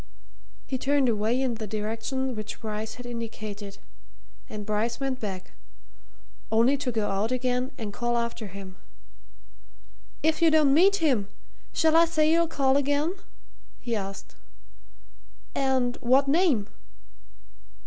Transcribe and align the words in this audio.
He 0.65 0.79
turned 0.79 1.07
away 1.09 1.39
in 1.39 1.53
the 1.53 1.67
direction 1.67 2.33
which 2.35 2.59
Bryce 2.61 2.95
had 2.95 3.05
indicated, 3.05 3.77
and 4.49 4.65
Bryce 4.65 4.99
went 4.99 5.19
back 5.19 5.51
only 6.51 6.75
to 6.77 6.91
go 6.91 7.11
out 7.11 7.31
again 7.31 7.69
and 7.77 7.93
call 7.93 8.17
after 8.17 8.47
him. 8.47 8.77
"If 10.23 10.41
you 10.41 10.49
don't 10.49 10.73
meet 10.73 10.95
him, 11.05 11.27
shall 11.71 11.95
I 11.95 12.05
say 12.05 12.31
you'll 12.31 12.47
call 12.47 12.77
again?" 12.77 13.13
he 13.79 13.95
asked. 13.95 14.33
"And 15.53 15.97
what 15.97 16.27
name?" 16.27 16.67